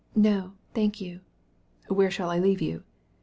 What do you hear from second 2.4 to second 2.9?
you?"